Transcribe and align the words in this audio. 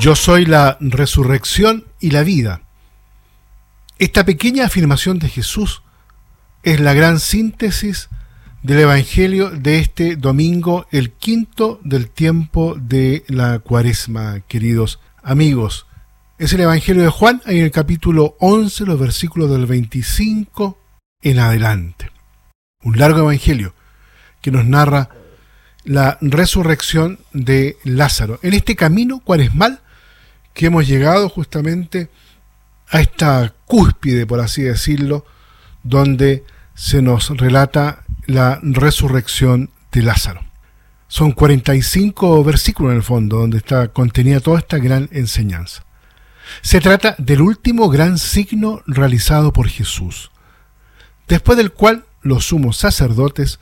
Yo 0.00 0.16
soy 0.16 0.46
la 0.46 0.78
resurrección 0.80 1.84
y 2.00 2.10
la 2.10 2.22
vida. 2.22 2.62
Esta 3.98 4.24
pequeña 4.24 4.64
afirmación 4.64 5.18
de 5.18 5.28
Jesús 5.28 5.82
es 6.62 6.80
la 6.80 6.94
gran 6.94 7.20
síntesis 7.20 8.08
del 8.62 8.78
Evangelio 8.78 9.50
de 9.50 9.78
este 9.78 10.16
domingo, 10.16 10.86
el 10.90 11.10
quinto 11.10 11.80
del 11.84 12.08
tiempo 12.08 12.76
de 12.80 13.24
la 13.28 13.58
cuaresma, 13.58 14.40
queridos 14.48 15.00
amigos. 15.22 15.84
Es 16.38 16.54
el 16.54 16.62
Evangelio 16.62 17.02
de 17.02 17.10
Juan, 17.10 17.42
en 17.44 17.58
el 17.58 17.70
capítulo 17.70 18.38
11, 18.40 18.86
los 18.86 18.98
versículos 18.98 19.50
del 19.50 19.66
25 19.66 20.78
en 21.20 21.38
adelante. 21.40 22.10
Un 22.84 22.96
largo 22.96 23.18
Evangelio 23.18 23.74
que 24.40 24.50
nos 24.50 24.64
narra 24.64 25.10
la 25.84 26.16
resurrección 26.22 27.18
de 27.34 27.76
Lázaro. 27.84 28.38
En 28.42 28.54
este 28.54 28.74
camino 28.76 29.20
cuaresmal 29.20 29.82
que 30.54 30.66
hemos 30.66 30.86
llegado 30.86 31.28
justamente 31.28 32.10
a 32.88 33.00
esta 33.00 33.54
cúspide, 33.66 34.26
por 34.26 34.40
así 34.40 34.62
decirlo, 34.62 35.24
donde 35.82 36.44
se 36.74 37.02
nos 37.02 37.30
relata 37.36 38.04
la 38.26 38.58
resurrección 38.62 39.70
de 39.92 40.02
Lázaro. 40.02 40.44
Son 41.08 41.32
45 41.32 42.44
versículos 42.44 42.92
en 42.92 42.98
el 42.98 43.02
fondo 43.02 43.38
donde 43.38 43.58
está 43.58 43.88
contenida 43.88 44.40
toda 44.40 44.60
esta 44.60 44.78
gran 44.78 45.08
enseñanza. 45.12 45.84
Se 46.62 46.80
trata 46.80 47.14
del 47.18 47.40
último 47.40 47.88
gran 47.88 48.18
signo 48.18 48.82
realizado 48.86 49.52
por 49.52 49.68
Jesús, 49.68 50.30
después 51.28 51.56
del 51.56 51.72
cual 51.72 52.04
los 52.22 52.46
sumos 52.46 52.76
sacerdotes, 52.76 53.60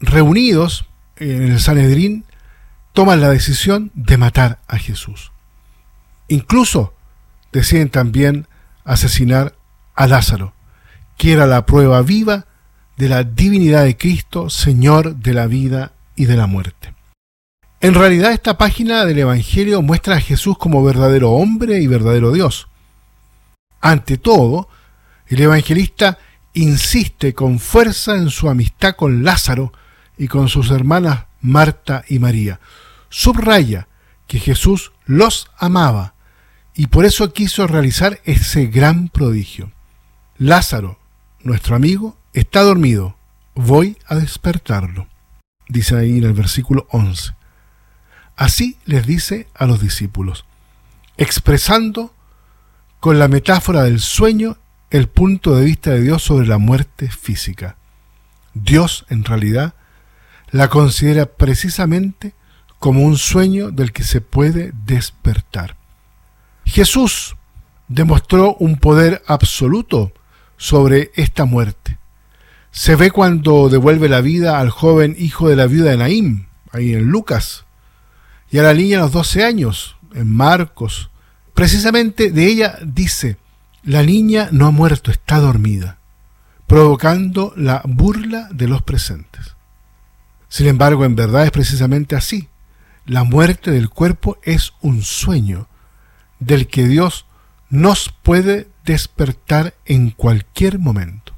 reunidos 0.00 0.86
en 1.16 1.42
el 1.42 1.60
Sanedrín, 1.60 2.24
toman 2.92 3.20
la 3.20 3.30
decisión 3.30 3.90
de 3.94 4.16
matar 4.16 4.60
a 4.66 4.78
Jesús. 4.78 5.32
Incluso 6.28 6.94
deciden 7.52 7.88
también 7.88 8.46
asesinar 8.84 9.54
a 9.94 10.06
Lázaro, 10.06 10.52
que 11.16 11.32
era 11.32 11.46
la 11.46 11.66
prueba 11.66 12.02
viva 12.02 12.46
de 12.96 13.08
la 13.08 13.24
divinidad 13.24 13.84
de 13.84 13.96
Cristo, 13.96 14.50
Señor 14.50 15.16
de 15.16 15.34
la 15.34 15.46
vida 15.46 15.92
y 16.16 16.26
de 16.26 16.36
la 16.36 16.46
muerte. 16.46 16.94
En 17.80 17.94
realidad 17.94 18.32
esta 18.32 18.58
página 18.58 19.04
del 19.04 19.18
Evangelio 19.18 19.82
muestra 19.82 20.16
a 20.16 20.20
Jesús 20.20 20.58
como 20.58 20.82
verdadero 20.82 21.30
hombre 21.30 21.80
y 21.80 21.86
verdadero 21.86 22.32
Dios. 22.32 22.68
Ante 23.80 24.18
todo, 24.18 24.68
el 25.28 25.40
evangelista 25.40 26.18
insiste 26.54 27.34
con 27.34 27.58
fuerza 27.58 28.16
en 28.16 28.30
su 28.30 28.48
amistad 28.48 28.96
con 28.96 29.22
Lázaro 29.22 29.72
y 30.16 30.26
con 30.26 30.48
sus 30.48 30.70
hermanas 30.70 31.26
Marta 31.40 32.04
y 32.08 32.18
María. 32.18 32.58
Subraya 33.08 33.86
que 34.26 34.40
Jesús 34.40 34.92
los 35.06 35.50
amaba 35.58 36.14
y 36.78 36.86
por 36.86 37.04
eso 37.04 37.32
quiso 37.32 37.66
realizar 37.66 38.20
ese 38.24 38.66
gran 38.66 39.08
prodigio. 39.08 39.72
Lázaro, 40.36 40.96
nuestro 41.42 41.74
amigo, 41.74 42.16
está 42.34 42.62
dormido, 42.62 43.16
voy 43.56 43.98
a 44.06 44.14
despertarlo, 44.14 45.08
dice 45.68 45.96
ahí 45.96 46.18
en 46.18 46.24
el 46.24 46.34
versículo 46.34 46.86
11. 46.90 47.32
Así 48.36 48.78
les 48.84 49.04
dice 49.04 49.48
a 49.56 49.66
los 49.66 49.80
discípulos, 49.80 50.44
expresando 51.16 52.14
con 53.00 53.18
la 53.18 53.26
metáfora 53.26 53.82
del 53.82 53.98
sueño 53.98 54.56
el 54.90 55.08
punto 55.08 55.56
de 55.56 55.64
vista 55.64 55.90
de 55.90 56.02
Dios 56.02 56.22
sobre 56.22 56.46
la 56.46 56.58
muerte 56.58 57.10
física. 57.10 57.76
Dios, 58.54 59.04
en 59.08 59.24
realidad, 59.24 59.74
la 60.52 60.68
considera 60.68 61.26
precisamente 61.26 62.34
como 62.78 63.02
un 63.02 63.18
sueño 63.18 63.72
del 63.72 63.90
que 63.90 64.04
se 64.04 64.20
puede 64.20 64.72
despertar. 64.86 65.77
Jesús 66.68 67.36
demostró 67.88 68.54
un 68.56 68.76
poder 68.76 69.22
absoluto 69.26 70.12
sobre 70.58 71.10
esta 71.14 71.46
muerte. 71.46 71.98
Se 72.70 72.94
ve 72.94 73.10
cuando 73.10 73.70
devuelve 73.70 74.08
la 74.08 74.20
vida 74.20 74.60
al 74.60 74.68
joven 74.68 75.16
hijo 75.18 75.48
de 75.48 75.56
la 75.56 75.66
viuda 75.66 75.90
de 75.90 75.96
Naím, 75.96 76.46
ahí 76.70 76.92
en 76.92 77.06
Lucas, 77.06 77.64
y 78.50 78.58
a 78.58 78.62
la 78.62 78.74
niña 78.74 78.98
a 78.98 79.02
los 79.02 79.12
12 79.12 79.44
años, 79.44 79.96
en 80.14 80.30
Marcos. 80.30 81.10
Precisamente 81.54 82.30
de 82.30 82.46
ella 82.46 82.78
dice, 82.84 83.38
la 83.82 84.02
niña 84.02 84.48
no 84.52 84.66
ha 84.66 84.70
muerto, 84.70 85.10
está 85.10 85.38
dormida, 85.38 85.98
provocando 86.66 87.54
la 87.56 87.80
burla 87.84 88.48
de 88.52 88.68
los 88.68 88.82
presentes. 88.82 89.56
Sin 90.50 90.66
embargo, 90.66 91.06
en 91.06 91.16
verdad 91.16 91.44
es 91.44 91.50
precisamente 91.50 92.14
así. 92.14 92.48
La 93.06 93.24
muerte 93.24 93.70
del 93.70 93.88
cuerpo 93.88 94.38
es 94.42 94.74
un 94.82 95.02
sueño 95.02 95.67
del 96.40 96.68
que 96.68 96.86
Dios 96.86 97.26
nos 97.70 98.08
puede 98.22 98.68
despertar 98.84 99.74
en 99.84 100.10
cualquier 100.10 100.78
momento. 100.78 101.34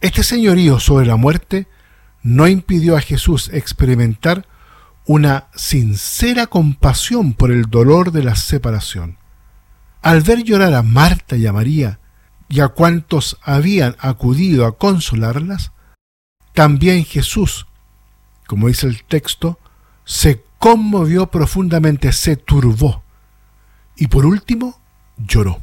Este 0.00 0.22
señorío 0.22 0.78
sobre 0.78 1.06
la 1.06 1.16
muerte 1.16 1.66
no 2.22 2.46
impidió 2.46 2.96
a 2.96 3.00
Jesús 3.00 3.50
experimentar 3.52 4.46
una 5.06 5.48
sincera 5.54 6.46
compasión 6.46 7.32
por 7.32 7.50
el 7.50 7.64
dolor 7.64 8.12
de 8.12 8.22
la 8.22 8.36
separación. 8.36 9.18
Al 10.02 10.20
ver 10.20 10.44
llorar 10.44 10.74
a 10.74 10.82
Marta 10.82 11.36
y 11.36 11.46
a 11.46 11.52
María 11.52 11.98
y 12.48 12.60
a 12.60 12.68
cuantos 12.68 13.38
habían 13.42 13.96
acudido 13.98 14.66
a 14.66 14.76
consolarlas, 14.76 15.72
también 16.52 17.04
Jesús, 17.04 17.66
como 18.46 18.68
dice 18.68 18.86
el 18.86 19.02
texto, 19.04 19.58
se 20.04 20.44
conmovió 20.58 21.30
profundamente, 21.30 22.12
se 22.12 22.36
turbó 22.36 23.02
y 23.98 24.06
por 24.06 24.24
último, 24.24 24.80
lloró. 25.18 25.62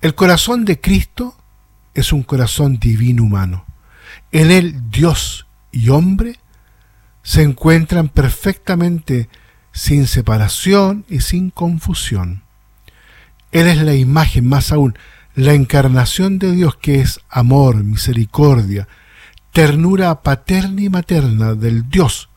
El 0.00 0.14
corazón 0.14 0.64
de 0.64 0.80
Cristo 0.80 1.36
es 1.94 2.12
un 2.12 2.22
corazón 2.22 2.78
divino 2.78 3.22
humano. 3.22 3.64
En 4.32 4.50
él 4.50 4.90
Dios 4.90 5.46
y 5.70 5.90
hombre 5.90 6.36
se 7.22 7.42
encuentran 7.42 8.08
perfectamente 8.08 9.28
sin 9.72 10.06
separación 10.06 11.04
y 11.08 11.20
sin 11.20 11.50
confusión. 11.50 12.42
Él 13.52 13.66
es 13.66 13.82
la 13.82 13.94
imagen, 13.94 14.48
más 14.48 14.72
aún, 14.72 14.98
la 15.34 15.52
encarnación 15.52 16.38
de 16.38 16.52
Dios 16.52 16.76
que 16.76 17.00
es 17.00 17.20
amor, 17.28 17.84
misericordia, 17.84 18.88
ternura 19.52 20.22
paterna 20.22 20.82
y 20.82 20.88
materna 20.88 21.54
del 21.54 21.88
Dios 21.88 22.28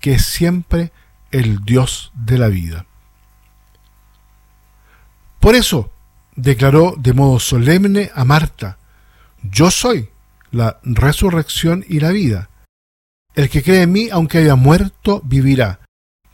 que 0.00 0.14
es 0.14 0.24
siempre 0.24 0.92
el 1.30 1.64
Dios 1.64 2.12
de 2.14 2.36
la 2.36 2.48
vida. 2.48 2.86
Por 5.42 5.56
eso 5.56 5.90
declaró 6.36 6.94
de 6.96 7.14
modo 7.14 7.40
solemne 7.40 8.12
a 8.14 8.24
Marta, 8.24 8.78
yo 9.42 9.72
soy 9.72 10.08
la 10.52 10.78
resurrección 10.84 11.84
y 11.88 11.98
la 11.98 12.10
vida. 12.10 12.48
El 13.34 13.50
que 13.50 13.60
cree 13.60 13.82
en 13.82 13.90
mí, 13.90 14.08
aunque 14.12 14.38
haya 14.38 14.54
muerto, 14.54 15.20
vivirá. 15.24 15.80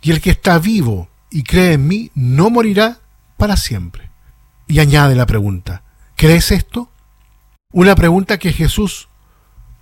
Y 0.03 0.11
el 0.11 0.21
que 0.21 0.29
está 0.29 0.59
vivo 0.59 1.09
y 1.31 1.43
cree 1.43 1.73
en 1.73 1.89
mí, 1.89 2.11
no 2.15 2.51
morirá 2.51 2.99
para 3.39 3.57
siempre. 3.57 4.11
Y 4.67 4.79
añade 4.79 5.15
la 5.15 5.25
pregunta, 5.25 5.85
¿crees 6.15 6.51
esto? 6.51 6.91
Una 7.73 7.95
pregunta 7.95 8.39
que 8.39 8.53
Jesús 8.53 9.09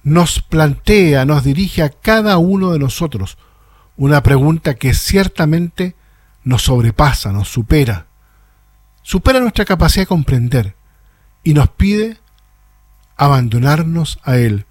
nos 0.05 0.41
plantea, 0.41 1.25
nos 1.25 1.43
dirige 1.43 1.83
a 1.83 1.89
cada 1.89 2.39
uno 2.39 2.71
de 2.71 2.79
nosotros. 2.79 3.39
Una 3.97 4.23
pregunta 4.23 4.75
que 4.75 4.95
ciertamente 4.95 5.97
nos 6.45 6.63
sobrepasa, 6.63 7.33
nos 7.33 7.49
supera 7.49 8.06
supera 9.07 9.39
nuestra 9.39 9.65
capacidad 9.65 10.03
de 10.03 10.09
comprender 10.09 10.75
y 11.45 11.55
nos 11.55 11.69
pide 11.69 12.19
abandonarnos 13.17 14.19
a 14.25 14.37
Él, 14.37 14.67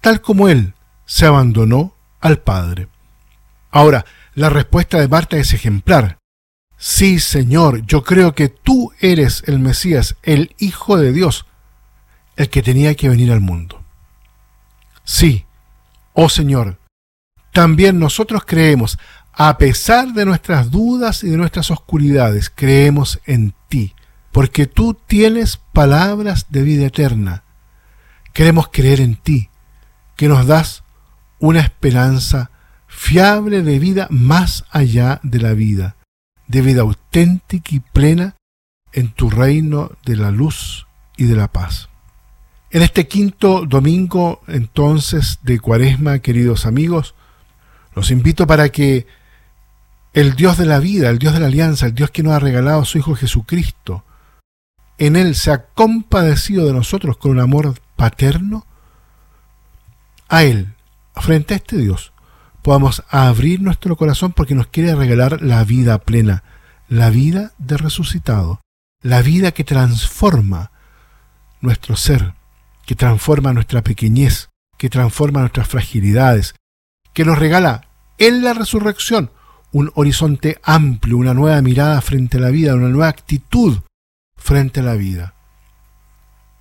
tal 0.00 0.22
como 0.22 0.48
Él 0.48 0.72
se 1.04 1.26
abandonó 1.26 1.94
al 2.22 2.38
Padre. 2.38 2.88
Ahora, 3.70 4.06
la 4.34 4.48
respuesta 4.48 4.98
de 4.98 5.08
Marta 5.08 5.36
es 5.36 5.52
ejemplar. 5.52 6.16
Sí, 6.78 7.20
Señor, 7.20 7.84
yo 7.84 8.02
creo 8.02 8.34
que 8.34 8.48
tú 8.48 8.92
eres 8.98 9.42
el 9.46 9.58
Mesías, 9.58 10.16
el 10.22 10.54
Hijo 10.58 10.96
de 10.96 11.12
Dios, 11.12 11.44
el 12.36 12.48
que 12.48 12.62
tenía 12.62 12.94
que 12.94 13.10
venir 13.10 13.30
al 13.30 13.42
mundo. 13.42 13.84
Sí, 15.04 15.44
oh 16.14 16.30
Señor, 16.30 16.78
también 17.52 17.98
nosotros 17.98 18.44
creemos, 18.46 18.98
a 19.36 19.58
pesar 19.58 20.12
de 20.12 20.24
nuestras 20.24 20.70
dudas 20.70 21.24
y 21.24 21.30
de 21.30 21.36
nuestras 21.36 21.70
oscuridades, 21.70 22.50
creemos 22.54 23.20
en 23.26 23.54
ti, 23.68 23.94
porque 24.30 24.66
tú 24.66 24.94
tienes 24.94 25.56
palabras 25.72 26.46
de 26.50 26.62
vida 26.62 26.86
eterna. 26.86 27.42
Queremos 28.32 28.68
creer 28.72 29.00
en 29.00 29.16
ti, 29.16 29.50
que 30.16 30.28
nos 30.28 30.46
das 30.46 30.84
una 31.40 31.60
esperanza 31.60 32.50
fiable 32.86 33.62
de 33.62 33.78
vida 33.80 34.06
más 34.10 34.64
allá 34.70 35.20
de 35.24 35.40
la 35.40 35.52
vida, 35.54 35.96
de 36.46 36.62
vida 36.62 36.82
auténtica 36.82 37.74
y 37.74 37.80
plena 37.80 38.36
en 38.92 39.12
tu 39.12 39.30
reino 39.30 39.90
de 40.04 40.16
la 40.16 40.30
luz 40.30 40.86
y 41.16 41.24
de 41.24 41.34
la 41.34 41.48
paz. 41.48 41.88
En 42.70 42.82
este 42.82 43.08
quinto 43.08 43.66
domingo 43.66 44.42
entonces 44.46 45.38
de 45.42 45.58
Cuaresma, 45.58 46.20
queridos 46.20 46.66
amigos, 46.66 47.14
los 47.94 48.10
invito 48.10 48.46
para 48.46 48.68
que 48.70 49.06
el 50.14 50.36
Dios 50.36 50.56
de 50.56 50.64
la 50.64 50.78
vida, 50.78 51.10
el 51.10 51.18
Dios 51.18 51.34
de 51.34 51.40
la 51.40 51.46
alianza, 51.46 51.86
el 51.86 51.94
Dios 51.94 52.10
que 52.10 52.22
nos 52.22 52.32
ha 52.32 52.38
regalado 52.38 52.80
a 52.80 52.84
su 52.84 52.98
Hijo 52.98 53.16
Jesucristo, 53.16 54.04
en 54.96 55.16
Él 55.16 55.34
se 55.34 55.50
ha 55.50 55.66
compadecido 55.66 56.66
de 56.66 56.72
nosotros 56.72 57.16
con 57.16 57.32
un 57.32 57.40
amor 57.40 57.74
paterno, 57.96 58.64
a 60.28 60.44
Él, 60.44 60.74
frente 61.16 61.54
a 61.54 61.56
este 61.56 61.76
Dios, 61.76 62.12
podamos 62.62 63.02
abrir 63.10 63.60
nuestro 63.60 63.96
corazón 63.96 64.32
porque 64.32 64.54
nos 64.54 64.68
quiere 64.68 64.94
regalar 64.94 65.42
la 65.42 65.64
vida 65.64 65.98
plena, 65.98 66.44
la 66.88 67.10
vida 67.10 67.52
de 67.58 67.76
resucitado, 67.76 68.60
la 69.02 69.20
vida 69.20 69.50
que 69.50 69.64
transforma 69.64 70.70
nuestro 71.60 71.96
ser, 71.96 72.34
que 72.86 72.94
transforma 72.94 73.52
nuestra 73.52 73.82
pequeñez, 73.82 74.48
que 74.78 74.88
transforma 74.88 75.40
nuestras 75.40 75.66
fragilidades, 75.66 76.54
que 77.12 77.24
nos 77.24 77.38
regala 77.38 77.88
en 78.18 78.44
la 78.44 78.54
resurrección 78.54 79.30
un 79.74 79.90
horizonte 79.96 80.60
amplio, 80.62 81.16
una 81.16 81.34
nueva 81.34 81.60
mirada 81.60 82.00
frente 82.00 82.38
a 82.38 82.40
la 82.40 82.50
vida, 82.50 82.76
una 82.76 82.90
nueva 82.90 83.08
actitud 83.08 83.80
frente 84.36 84.78
a 84.78 84.82
la 84.84 84.94
vida. 84.94 85.34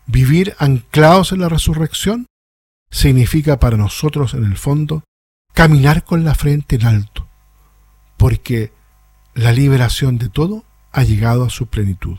Vivir 0.08 0.56
anclados 0.58 1.32
en 1.32 1.42
la 1.42 1.48
resurrección 1.48 2.26
significa 2.90 3.60
para 3.60 3.78
nosotros 3.78 4.34
en 4.34 4.46
el 4.46 4.58
fondo 4.58 5.04
caminar 5.54 6.04
con 6.04 6.24
la 6.24 6.34
frente 6.34 6.76
en 6.76 6.88
alto, 6.88 7.28
porque 8.18 8.74
la 9.36 9.52
liberación 9.52 10.18
de 10.18 10.30
todo 10.30 10.64
ha 10.92 11.04
llegado 11.04 11.44
a 11.46 11.52
su 11.52 11.68
plenitud. 11.68 12.18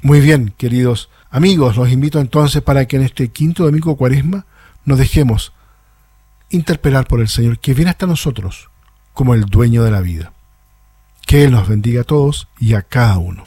Muy 0.00 0.20
bien, 0.20 0.54
queridos 0.56 1.10
amigos, 1.28 1.76
los 1.76 1.90
invito 1.90 2.20
entonces 2.20 2.62
para 2.62 2.86
que 2.86 2.98
en 2.98 3.02
este 3.02 3.32
quinto 3.32 3.64
domingo 3.64 3.96
cuaresma 3.96 4.46
nos 4.84 4.98
dejemos 4.98 5.52
interpelar 6.50 7.08
por 7.08 7.20
el 7.20 7.28
Señor, 7.28 7.58
que 7.58 7.74
viene 7.74 7.90
hasta 7.90 8.06
nosotros 8.06 8.70
como 9.16 9.32
el 9.32 9.46
dueño 9.46 9.82
de 9.82 9.90
la 9.90 10.02
vida. 10.02 10.34
Que 11.26 11.44
Él 11.44 11.50
nos 11.50 11.66
bendiga 11.66 12.02
a 12.02 12.04
todos 12.04 12.48
y 12.60 12.74
a 12.74 12.82
cada 12.82 13.16
uno. 13.16 13.44